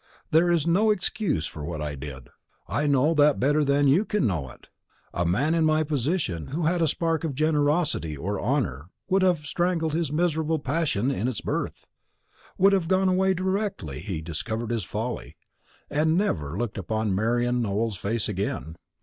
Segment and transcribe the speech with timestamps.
[0.31, 2.29] There is no excuse for what I did;
[2.67, 4.65] I know that better than you can know it.
[5.13, 9.45] A man in my position, who had a spark of generosity or honour, would have
[9.45, 11.85] strangled his miserable passion in its birth,
[12.57, 15.37] would have gone away directly he discovered his folly,
[15.87, 18.77] and never looked upon Marian Nowell's face again.